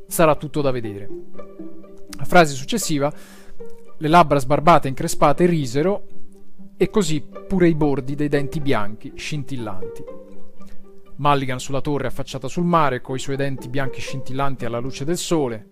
sarà 0.06 0.34
tutto 0.36 0.62
da 0.62 0.70
vedere. 0.70 1.08
La 2.16 2.24
frase 2.24 2.54
successiva, 2.54 3.12
le 3.98 4.08
labbra 4.08 4.38
sbarbate 4.38 4.86
e 4.86 4.90
increspate 4.90 5.46
risero, 5.46 6.06
e 6.76 6.90
così 6.90 7.24
pure 7.46 7.68
i 7.68 7.74
bordi 7.74 8.14
dei 8.14 8.28
denti 8.28 8.60
bianchi 8.60 9.12
scintillanti. 9.14 10.04
Mulligan 11.16 11.60
sulla 11.60 11.80
torre 11.80 12.08
affacciata 12.08 12.48
sul 12.48 12.64
mare, 12.64 13.00
coi 13.00 13.18
suoi 13.18 13.36
denti 13.36 13.68
bianchi 13.68 14.00
scintillanti 14.00 14.64
alla 14.64 14.78
luce 14.78 15.04
del 15.04 15.16
sole. 15.16 15.68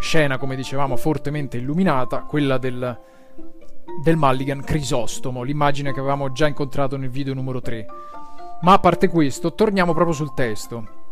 Scena, 0.00 0.36
come 0.36 0.56
dicevamo, 0.56 0.96
fortemente 0.96 1.56
illuminata, 1.56 2.22
quella 2.24 2.58
del 2.58 3.00
del 4.02 4.16
Mulligan 4.16 4.62
Crisostomo, 4.62 5.42
l'immagine 5.42 5.92
che 5.92 6.00
avevamo 6.00 6.32
già 6.32 6.46
incontrato 6.46 6.96
nel 6.96 7.10
video 7.10 7.34
numero 7.34 7.60
3. 7.60 7.86
Ma 8.62 8.72
a 8.72 8.78
parte 8.78 9.08
questo, 9.08 9.54
torniamo 9.54 9.92
proprio 9.92 10.14
sul 10.14 10.34
testo. 10.34 11.02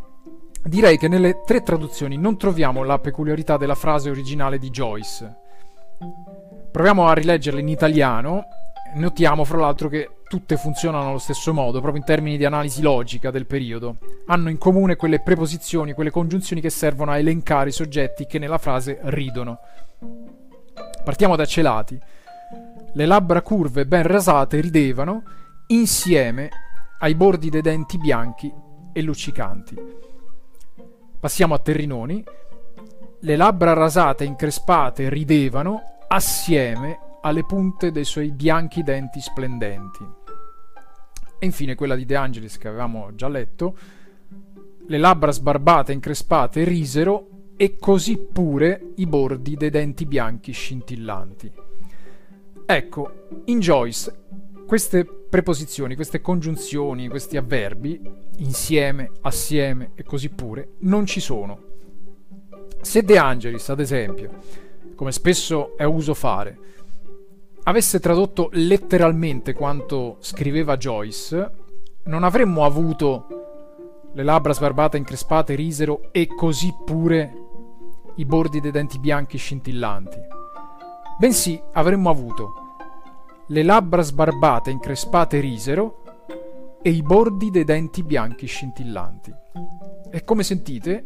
Direi 0.64 0.96
che 0.96 1.08
nelle 1.08 1.42
tre 1.44 1.62
traduzioni 1.62 2.16
non 2.16 2.38
troviamo 2.38 2.84
la 2.84 2.98
peculiarità 2.98 3.56
della 3.56 3.74
frase 3.74 4.10
originale 4.10 4.58
di 4.58 4.70
Joyce. 4.70 5.36
Proviamo 6.70 7.06
a 7.06 7.12
rileggerla 7.14 7.60
in 7.60 7.68
italiano. 7.68 8.44
Notiamo 8.94 9.44
fra 9.44 9.58
l'altro 9.58 9.88
che 9.88 10.08
tutte 10.28 10.56
funzionano 10.56 11.08
allo 11.08 11.18
stesso 11.18 11.52
modo, 11.52 11.80
proprio 11.80 12.00
in 12.00 12.06
termini 12.06 12.36
di 12.36 12.44
analisi 12.44 12.80
logica 12.80 13.30
del 13.30 13.46
periodo. 13.46 13.96
Hanno 14.28 14.48
in 14.48 14.58
comune 14.58 14.96
quelle 14.96 15.20
preposizioni, 15.20 15.92
quelle 15.92 16.10
congiunzioni 16.10 16.62
che 16.62 16.70
servono 16.70 17.10
a 17.10 17.18
elencare 17.18 17.70
i 17.70 17.72
soggetti 17.72 18.26
che 18.26 18.38
nella 18.38 18.58
frase 18.58 18.98
ridono. 19.02 19.58
Partiamo 21.04 21.36
da 21.36 21.44
celati. 21.44 22.00
Le 22.94 23.06
labbra 23.06 23.40
curve 23.40 23.86
ben 23.86 24.02
rasate 24.02 24.60
ridevano 24.60 25.22
insieme 25.68 26.50
ai 26.98 27.14
bordi 27.14 27.48
dei 27.48 27.62
denti 27.62 27.96
bianchi 27.96 28.52
e 28.92 29.00
luccicanti. 29.00 29.74
Passiamo 31.18 31.54
a 31.54 31.58
Terrinoni. 31.58 32.22
Le 33.20 33.36
labbra 33.36 33.72
rasate 33.72 34.24
e 34.24 34.26
increspate 34.26 35.08
ridevano 35.08 36.00
assieme 36.06 36.98
alle 37.22 37.46
punte 37.46 37.92
dei 37.92 38.04
suoi 38.04 38.30
bianchi 38.30 38.82
denti 38.82 39.22
splendenti. 39.22 40.06
E 41.38 41.46
infine 41.46 41.74
quella 41.74 41.94
di 41.94 42.04
De 42.04 42.16
Angelis 42.16 42.58
che 42.58 42.68
avevamo 42.68 43.14
già 43.14 43.28
letto. 43.28 43.74
Le 44.86 44.98
labbra 44.98 45.30
sbarbate 45.30 45.92
e 45.92 45.94
increspate 45.94 46.64
risero 46.64 47.28
e 47.56 47.78
così 47.78 48.18
pure 48.18 48.92
i 48.96 49.06
bordi 49.06 49.56
dei 49.56 49.70
denti 49.70 50.04
bianchi 50.04 50.52
scintillanti. 50.52 51.52
Ecco, 52.66 53.26
in 53.46 53.60
Joyce 53.60 54.20
queste 54.66 55.04
preposizioni, 55.04 55.94
queste 55.94 56.20
congiunzioni, 56.20 57.08
questi 57.08 57.36
avverbi, 57.36 58.00
insieme, 58.38 59.10
assieme 59.22 59.90
e 59.94 60.02
così 60.02 60.30
pure, 60.30 60.76
non 60.80 61.04
ci 61.04 61.20
sono. 61.20 61.58
Se 62.80 63.02
De 63.02 63.18
Angelis, 63.18 63.68
ad 63.68 63.80
esempio, 63.80 64.30
come 64.94 65.12
spesso 65.12 65.76
è 65.76 65.84
uso 65.84 66.14
fare, 66.14 66.58
avesse 67.64 68.00
tradotto 68.00 68.48
letteralmente 68.52 69.52
quanto 69.52 70.16
scriveva 70.20 70.76
Joyce, 70.76 71.50
non 72.04 72.24
avremmo 72.24 72.64
avuto 72.64 73.26
le 74.14 74.22
labbra 74.22 74.52
sbarbate 74.52 74.96
increspate 74.96 75.54
risero 75.54 76.08
e 76.12 76.26
così 76.26 76.74
pure 76.84 77.32
i 78.16 78.24
bordi 78.24 78.60
dei 78.60 78.70
denti 78.70 78.98
bianchi 78.98 79.38
scintillanti 79.38 80.41
bensì 81.22 81.62
avremmo 81.74 82.10
avuto 82.10 82.54
le 83.46 83.62
labbra 83.62 84.02
sbarbate 84.02 84.72
increspate 84.72 85.38
risero 85.38 86.02
e 86.82 86.90
i 86.90 87.00
bordi 87.00 87.52
dei 87.52 87.62
denti 87.62 88.02
bianchi 88.02 88.46
scintillanti. 88.46 89.32
E 90.10 90.24
come 90.24 90.42
sentite, 90.42 91.04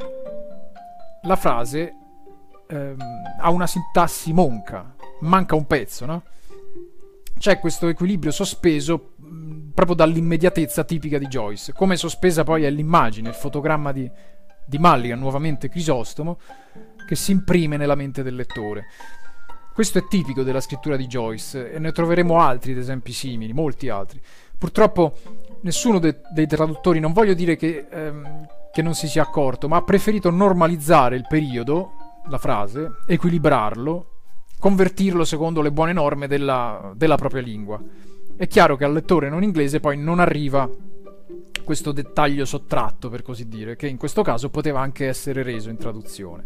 la 1.20 1.36
frase 1.36 1.94
ehm, 2.66 2.96
ha 3.38 3.50
una 3.50 3.66
sintassi 3.66 4.32
monca, 4.32 4.94
manca 5.20 5.54
un 5.54 5.66
pezzo, 5.66 6.06
no? 6.06 6.22
C'è 7.36 7.58
questo 7.58 7.88
equilibrio 7.88 8.30
sospeso 8.30 9.16
mh, 9.16 9.72
proprio 9.74 9.96
dall'immediatezza 9.96 10.84
tipica 10.84 11.18
di 11.18 11.26
Joyce, 11.26 11.74
come 11.74 11.96
sospesa 11.96 12.42
poi 12.42 12.64
è 12.64 12.70
l'immagine, 12.70 13.28
il 13.28 13.34
fotogramma 13.34 13.92
di, 13.92 14.10
di 14.64 14.78
Mulligan, 14.78 15.18
nuovamente 15.18 15.68
Crisostomo, 15.68 16.38
che 17.06 17.16
si 17.16 17.32
imprime 17.32 17.76
nella 17.76 17.94
mente 17.94 18.22
del 18.22 18.34
lettore. 18.34 18.86
Questo 19.76 19.98
è 19.98 20.06
tipico 20.06 20.42
della 20.42 20.62
scrittura 20.62 20.96
di 20.96 21.06
Joyce 21.06 21.70
e 21.70 21.78
ne 21.78 21.92
troveremo 21.92 22.40
altri 22.40 22.72
ad 22.72 22.78
esempi 22.78 23.12
simili, 23.12 23.52
molti 23.52 23.90
altri. 23.90 24.18
Purtroppo 24.56 25.18
nessuno 25.60 25.98
de- 25.98 26.22
dei 26.32 26.46
traduttori, 26.46 26.98
non 26.98 27.12
voglio 27.12 27.34
dire 27.34 27.56
che, 27.56 27.86
ehm, 27.90 28.46
che 28.72 28.80
non 28.80 28.94
si 28.94 29.06
sia 29.06 29.20
accorto, 29.20 29.68
ma 29.68 29.76
ha 29.76 29.82
preferito 29.82 30.30
normalizzare 30.30 31.16
il 31.16 31.26
periodo, 31.28 31.90
la 32.30 32.38
frase, 32.38 32.90
equilibrarlo, 33.06 34.12
convertirlo 34.58 35.26
secondo 35.26 35.60
le 35.60 35.70
buone 35.70 35.92
norme 35.92 36.26
della, 36.26 36.94
della 36.96 37.16
propria 37.16 37.42
lingua. 37.42 37.78
È 38.34 38.46
chiaro 38.46 38.76
che 38.76 38.84
al 38.84 38.94
lettore 38.94 39.28
non 39.28 39.42
inglese 39.42 39.78
poi 39.78 39.98
non 39.98 40.20
arriva 40.20 40.66
questo 41.62 41.92
dettaglio 41.92 42.46
sottratto, 42.46 43.10
per 43.10 43.20
così 43.20 43.46
dire, 43.46 43.76
che 43.76 43.88
in 43.88 43.98
questo 43.98 44.22
caso 44.22 44.48
poteva 44.48 44.80
anche 44.80 45.06
essere 45.06 45.42
reso 45.42 45.68
in 45.68 45.76
traduzione. 45.76 46.44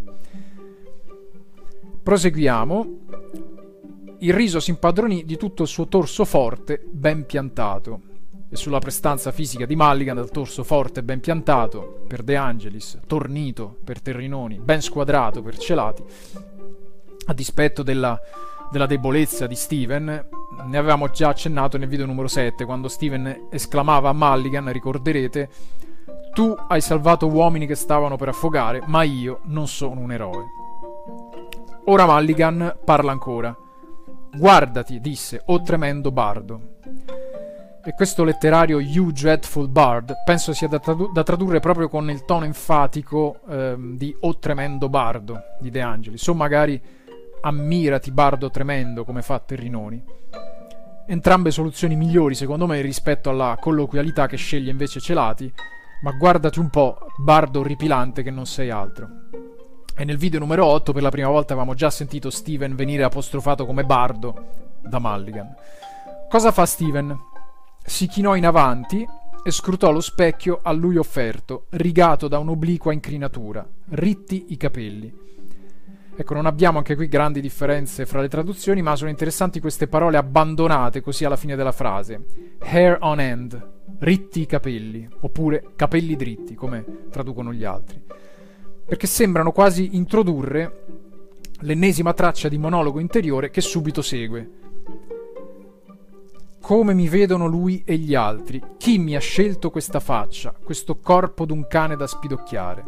Proseguiamo. 2.10 2.86
Il 4.18 4.34
riso 4.34 4.58
si 4.58 4.70
impadronì 4.70 5.24
di 5.24 5.36
tutto 5.36 5.62
il 5.62 5.68
suo 5.68 5.86
torso 5.86 6.24
forte, 6.24 6.82
ben 6.90 7.24
piantato. 7.24 8.00
E 8.48 8.56
sulla 8.56 8.80
prestanza 8.80 9.30
fisica 9.30 9.64
di 9.64 9.76
Mulligan 9.76 10.16
dal 10.16 10.32
torso 10.32 10.64
forte 10.64 10.98
e 10.98 11.02
ben 11.04 11.20
piantato, 11.20 12.02
per 12.08 12.24
De 12.24 12.34
Angelis, 12.34 12.98
tornito 13.06 13.76
per 13.84 14.00
Terrinoni, 14.00 14.58
ben 14.58 14.82
squadrato 14.82 15.40
per 15.40 15.56
Celati, 15.56 16.02
a 17.26 17.32
dispetto 17.32 17.84
della, 17.84 18.20
della 18.72 18.86
debolezza 18.86 19.46
di 19.46 19.54
Steven, 19.54 20.04
ne 20.66 20.76
avevamo 20.76 21.10
già 21.10 21.28
accennato 21.28 21.78
nel 21.78 21.86
video 21.86 22.06
numero 22.06 22.26
7, 22.26 22.64
quando 22.64 22.88
Steven 22.88 23.46
esclamava 23.52 24.08
a 24.08 24.14
Mulligan, 24.14 24.72
ricorderete, 24.72 25.48
tu 26.32 26.52
hai 26.66 26.80
salvato 26.80 27.28
uomini 27.28 27.68
che 27.68 27.76
stavano 27.76 28.16
per 28.16 28.30
affogare, 28.30 28.82
ma 28.86 29.04
io 29.04 29.42
non 29.44 29.68
sono 29.68 30.00
un 30.00 30.10
eroe. 30.10 30.58
Ora 31.87 32.06
Mulligan 32.06 32.78
parla 32.84 33.10
ancora. 33.10 33.56
Guardati, 34.32 35.00
disse, 35.00 35.42
o 35.46 35.62
tremendo 35.62 36.12
bardo. 36.12 36.78
E 37.82 37.94
questo 37.94 38.25
letterario 38.25 38.78
You 38.78 39.10
Dreadful 39.10 39.68
Bard 39.68 40.14
penso 40.25 40.52
sia 40.52 40.68
da, 40.68 40.78
tradu- 40.78 41.12
da 41.12 41.22
tradurre 41.22 41.60
proprio 41.60 41.88
con 41.88 42.10
il 42.10 42.25
tono 42.26 42.44
enfatico 42.44 43.40
ehm, 43.49 43.96
di 43.96 44.14
O 44.20 44.38
tremendo 44.38 44.90
bardo 44.90 45.40
di 45.58 45.70
De 45.70 45.80
Angelis, 45.80 46.26
o 46.26 46.34
magari 46.34 46.80
Ammirati 47.42 48.10
bardo 48.10 48.50
tremendo 48.50 49.04
come 49.04 49.22
fa 49.22 49.38
Terrinoni. 49.38 50.04
Entrambe 51.06 51.50
soluzioni 51.50 51.96
migliori 51.96 52.34
secondo 52.34 52.66
me 52.66 52.82
rispetto 52.82 53.30
alla 53.30 53.56
colloquialità 53.58 54.26
che 54.26 54.37
sceglie 54.37 54.70
invece 54.70 55.00
Celati, 55.00 55.50
ma 56.02 56.12
guardati 56.12 56.58
un 56.58 56.68
po', 56.68 56.99
bardo 57.16 57.60
orripilante 57.60 58.22
che 58.22 58.30
non 58.30 58.44
sei 58.44 58.68
altro. 58.68 59.08
E 59.97 60.04
nel 60.04 60.16
video 60.16 60.38
numero 60.38 60.64
8 60.64 60.92
per 60.92 61.02
la 61.02 61.11
prima 61.11 61.28
volta 61.28 61.52
avevamo 61.52 61.75
già 61.75 61.90
sentito 61.90 62.30
Steven 62.30 62.75
venire 62.75 63.02
apostrofato 63.02 63.66
come 63.66 63.85
bardo 63.85 64.47
da 64.80 64.99
Mulligan. 64.99 65.54
Cosa 66.28 66.52
fa 66.52 66.64
Steven? 66.64 67.16
Si 67.85 68.06
chinò 68.06 68.35
in 68.35 68.47
avanti 68.47 69.06
e 69.42 69.50
scrutò 69.50 69.90
lo 69.90 70.00
specchio 70.00 70.61
a 70.62 70.73
lui 70.73 70.97
offerto, 70.97 71.66
rigato 71.70 72.28
da 72.28 72.38
un'obliqua 72.38 72.92
incrinatura, 72.92 73.66
ritti 73.90 74.47
i 74.49 74.56
capelli. 74.56 75.12
Ecco, 76.14 76.35
non 76.35 76.44
abbiamo 76.44 76.78
anche 76.78 76.97
qui 76.97 77.09
grandi 77.09 77.40
differenze 77.40 78.04
fra 78.04 78.20
le 78.20 78.28
traduzioni, 78.28 78.82
ma 78.82 78.94
sono 78.97 79.09
interessanti 79.09 79.59
queste 79.59 79.87
parole 79.87 80.18
abbandonate 80.18 81.00
così 81.00 81.25
alla 81.25 81.37
fine 81.37 81.56
della 81.56 81.73
frase. 81.73 82.25
Hair 82.59 82.99
on 83.00 83.20
end, 83.20 83.68
ritti 84.00 84.42
i 84.42 84.47
capelli, 84.47 85.09
oppure 85.20 85.73
capelli 85.76 86.16
dritti, 86.16 86.54
come 86.54 86.85
traducono 87.11 87.52
gli 87.54 87.64
altri. 87.64 88.02
Perché 88.90 89.06
sembrano 89.06 89.52
quasi 89.52 89.90
introdurre 89.92 90.85
l'ennesima 91.61 92.12
traccia 92.12 92.49
di 92.49 92.59
monologo 92.59 92.99
interiore 92.99 93.49
che 93.49 93.61
subito 93.61 94.02
segue 94.02 94.50
come 96.61 96.92
mi 96.92 97.09
vedono 97.09 97.47
lui 97.47 97.85
e 97.87 97.97
gli 97.97 98.16
altri. 98.16 98.61
Chi 98.78 98.99
mi 98.99 99.14
ha 99.14 99.20
scelto 99.20 99.70
questa 99.70 100.00
faccia, 100.00 100.52
questo 100.61 100.99
corpo 100.99 101.44
d'un 101.44 101.68
cane 101.68 101.94
da 101.94 102.09
spidocchiare? 102.09 102.85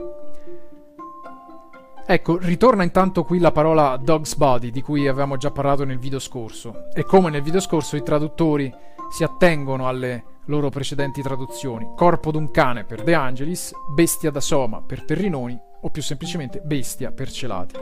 Ecco, 2.04 2.36
ritorna 2.36 2.82
intanto 2.82 3.22
qui 3.22 3.38
la 3.38 3.52
parola 3.52 3.96
dog's 3.96 4.34
body 4.34 4.72
di 4.72 4.82
cui 4.82 5.06
avevamo 5.06 5.36
già 5.36 5.52
parlato 5.52 5.84
nel 5.84 6.00
video 6.00 6.18
scorso. 6.18 6.92
E 6.92 7.04
come 7.04 7.30
nel 7.30 7.42
video 7.42 7.60
scorso 7.60 7.94
i 7.94 8.02
traduttori 8.02 8.72
si 9.08 9.22
attengono 9.22 9.86
alle 9.86 10.24
loro 10.46 10.68
precedenti 10.68 11.22
traduzioni. 11.22 11.92
Corpo 11.94 12.32
d'un 12.32 12.50
cane 12.50 12.82
per 12.82 13.04
De 13.04 13.14
Angelis, 13.14 13.72
bestia 13.94 14.32
da 14.32 14.40
Soma 14.40 14.82
per 14.82 15.04
Terrinoni 15.04 15.70
o 15.82 15.90
più 15.90 16.02
semplicemente 16.02 16.60
bestia 16.60 17.12
per 17.12 17.30
Celati. 17.30 17.74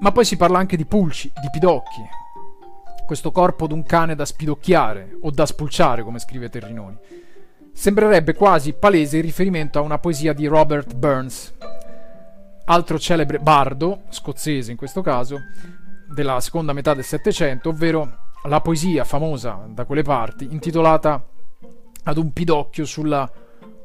Ma 0.00 0.12
poi 0.12 0.24
si 0.24 0.36
parla 0.36 0.58
anche 0.58 0.76
di 0.76 0.86
pulci, 0.86 1.30
di 1.40 1.48
pidocchi, 1.50 2.02
questo 3.04 3.32
corpo 3.32 3.66
d'un 3.66 3.82
cane 3.82 4.14
da 4.14 4.24
spidocchiare 4.24 5.18
o 5.20 5.30
da 5.30 5.44
spulciare, 5.44 6.02
come 6.02 6.18
scrive 6.18 6.48
Terrinoni. 6.48 6.96
Sembrerebbe 7.72 8.34
quasi 8.34 8.72
palese 8.72 9.18
il 9.18 9.24
riferimento 9.24 9.78
a 9.78 9.82
una 9.82 9.98
poesia 9.98 10.32
di 10.32 10.46
Robert 10.46 10.94
Burns, 10.94 11.52
altro 12.66 12.98
celebre 12.98 13.38
bardo, 13.40 14.02
scozzese 14.08 14.70
in 14.70 14.76
questo 14.76 15.02
caso, 15.02 15.38
della 16.14 16.40
seconda 16.40 16.72
metà 16.72 16.94
del 16.94 17.04
Settecento, 17.04 17.70
ovvero 17.70 18.22
la 18.44 18.60
poesia 18.60 19.04
famosa 19.04 19.66
da 19.68 19.84
quelle 19.84 20.02
parti, 20.02 20.48
intitolata 20.50 21.22
Ad 22.06 22.18
un 22.18 22.32
pidocchio 22.32 22.84
sulla 22.84 23.30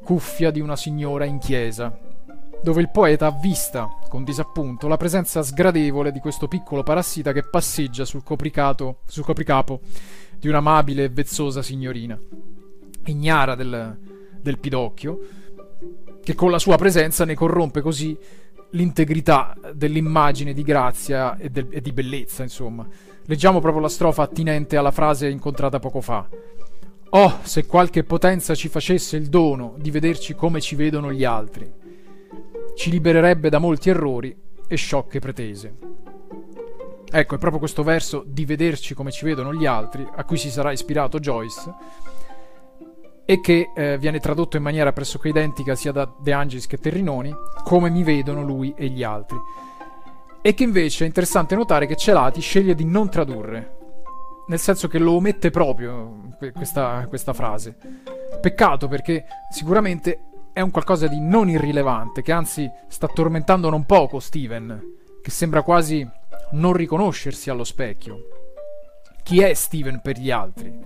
cuffia 0.04 0.50
di 0.50 0.60
una 0.60 0.76
signora 0.76 1.24
in 1.24 1.38
chiesa 1.38 2.09
dove 2.62 2.82
il 2.82 2.90
poeta 2.90 3.26
avvista, 3.26 3.88
con 4.08 4.22
disappunto, 4.22 4.86
la 4.86 4.98
presenza 4.98 5.42
sgradevole 5.42 6.12
di 6.12 6.20
questo 6.20 6.46
piccolo 6.46 6.82
parassita 6.82 7.32
che 7.32 7.42
passeggia 7.42 8.04
sul, 8.04 8.22
sul 8.24 9.24
copricapo 9.24 9.80
di 10.38 10.48
un'amabile 10.48 11.04
e 11.04 11.08
vezzosa 11.08 11.62
signorina, 11.62 12.20
ignara 13.06 13.54
del, 13.54 13.98
del 14.40 14.58
Pidocchio, 14.58 15.18
che 16.22 16.34
con 16.34 16.50
la 16.50 16.58
sua 16.58 16.76
presenza 16.76 17.24
ne 17.24 17.34
corrompe 17.34 17.80
così 17.80 18.16
l'integrità 18.72 19.56
dell'immagine 19.74 20.52
di 20.52 20.62
grazia 20.62 21.36
e, 21.38 21.48
del, 21.48 21.68
e, 21.70 21.80
di 21.80 21.92
bellezza, 21.92 22.42
insomma. 22.42 22.86
Leggiamo 23.24 23.60
proprio 23.60 23.82
la 23.82 23.88
strofa 23.88 24.22
attinente 24.22 24.76
alla 24.76 24.90
frase 24.90 25.28
incontrata 25.28 25.78
poco 25.78 26.00
fa. 26.00 26.28
Oh, 27.12 27.38
se 27.42 27.66
qualche 27.66 28.04
potenza 28.04 28.54
ci 28.54 28.68
facesse 28.68 29.16
il 29.16 29.28
dono 29.28 29.74
di 29.78 29.90
vederci 29.90 30.34
come 30.34 30.60
ci 30.60 30.76
vedono 30.76 31.12
gli 31.12 31.24
altri 31.24 31.80
ci 32.80 32.88
libererebbe 32.88 33.50
da 33.50 33.58
molti 33.58 33.90
errori 33.90 34.34
e 34.66 34.74
sciocche 34.74 35.18
pretese. 35.18 35.76
Ecco, 37.12 37.34
è 37.34 37.38
proprio 37.38 37.58
questo 37.58 37.82
verso 37.82 38.24
di 38.26 38.46
vederci 38.46 38.94
come 38.94 39.10
ci 39.10 39.26
vedono 39.26 39.52
gli 39.52 39.66
altri, 39.66 40.08
a 40.10 40.24
cui 40.24 40.38
si 40.38 40.48
sarà 40.48 40.72
ispirato 40.72 41.20
Joyce, 41.20 41.74
e 43.26 43.40
che 43.42 43.72
eh, 43.74 43.98
viene 43.98 44.18
tradotto 44.18 44.56
in 44.56 44.62
maniera 44.62 44.94
pressoché 44.94 45.28
identica 45.28 45.74
sia 45.74 45.92
da 45.92 46.10
De 46.22 46.32
Angelis 46.32 46.66
che 46.66 46.78
Terrinoni, 46.78 47.30
come 47.64 47.90
mi 47.90 48.02
vedono 48.02 48.42
lui 48.42 48.72
e 48.74 48.86
gli 48.86 49.02
altri. 49.02 49.36
E 50.40 50.54
che 50.54 50.64
invece 50.64 51.04
è 51.04 51.06
interessante 51.06 51.54
notare 51.54 51.84
che 51.84 51.96
Celati 51.96 52.40
sceglie 52.40 52.74
di 52.74 52.86
non 52.86 53.10
tradurre, 53.10 53.76
nel 54.46 54.58
senso 54.58 54.88
che 54.88 54.98
lo 54.98 55.12
omette 55.12 55.50
proprio 55.50 56.30
questa, 56.54 57.04
questa 57.10 57.34
frase. 57.34 57.76
Peccato 58.40 58.88
perché 58.88 59.26
sicuramente 59.50 60.29
è 60.52 60.60
un 60.60 60.70
qualcosa 60.70 61.06
di 61.06 61.20
non 61.20 61.48
irrilevante, 61.48 62.22
che 62.22 62.32
anzi 62.32 62.70
sta 62.88 63.06
tormentando 63.06 63.70
non 63.70 63.84
poco 63.84 64.18
Steven, 64.20 64.96
che 65.22 65.30
sembra 65.30 65.62
quasi 65.62 66.08
non 66.52 66.72
riconoscersi 66.72 67.50
allo 67.50 67.64
specchio. 67.64 68.18
Chi 69.22 69.40
è 69.40 69.54
Steven 69.54 70.00
per 70.02 70.18
gli 70.18 70.30
altri? 70.30 70.76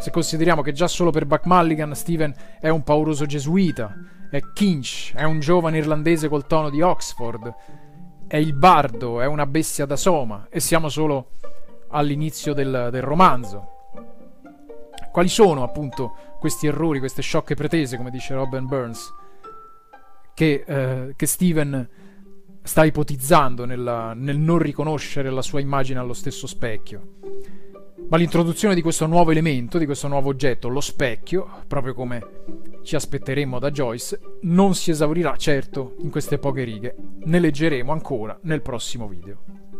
Se 0.00 0.10
consideriamo 0.10 0.62
che 0.62 0.72
già 0.72 0.88
solo 0.88 1.10
per 1.10 1.26
Buck 1.26 1.44
Mulligan 1.44 1.94
Steven 1.94 2.34
è 2.60 2.68
un 2.68 2.82
pauroso 2.82 3.26
gesuita, 3.26 3.94
è 4.30 4.40
Kinch, 4.54 5.12
è 5.14 5.24
un 5.24 5.40
giovane 5.40 5.76
irlandese 5.76 6.28
col 6.28 6.46
tono 6.46 6.70
di 6.70 6.80
Oxford, 6.80 7.54
è 8.26 8.36
il 8.36 8.54
bardo, 8.54 9.20
è 9.20 9.26
una 9.26 9.44
bestia 9.44 9.84
da 9.84 9.96
soma, 9.96 10.46
e 10.48 10.58
siamo 10.58 10.88
solo 10.88 11.32
all'inizio 11.88 12.54
del, 12.54 12.88
del 12.90 13.02
romanzo. 13.02 13.68
Quali 15.12 15.28
sono 15.28 15.62
appunto 15.62 16.31
questi 16.42 16.66
errori, 16.66 16.98
queste 16.98 17.22
sciocche 17.22 17.54
pretese, 17.54 17.96
come 17.96 18.10
dice 18.10 18.34
Robin 18.34 18.66
Burns, 18.66 19.14
che, 20.34 20.64
eh, 20.66 21.12
che 21.14 21.26
Steven 21.26 21.88
sta 22.64 22.84
ipotizzando 22.84 23.64
nella, 23.64 24.12
nel 24.12 24.38
non 24.38 24.58
riconoscere 24.58 25.30
la 25.30 25.40
sua 25.40 25.60
immagine 25.60 26.00
allo 26.00 26.12
stesso 26.12 26.48
specchio. 26.48 27.18
Ma 28.08 28.16
l'introduzione 28.16 28.74
di 28.74 28.82
questo 28.82 29.06
nuovo 29.06 29.30
elemento, 29.30 29.78
di 29.78 29.86
questo 29.86 30.08
nuovo 30.08 30.30
oggetto, 30.30 30.66
lo 30.66 30.80
specchio, 30.80 31.48
proprio 31.68 31.94
come 31.94 32.20
ci 32.82 32.96
aspetteremmo 32.96 33.60
da 33.60 33.70
Joyce, 33.70 34.18
non 34.40 34.74
si 34.74 34.90
esaurirà 34.90 35.36
certo 35.36 35.94
in 36.00 36.10
queste 36.10 36.38
poche 36.38 36.64
righe. 36.64 36.96
Ne 37.22 37.38
leggeremo 37.38 37.92
ancora 37.92 38.36
nel 38.42 38.62
prossimo 38.62 39.06
video. 39.06 39.71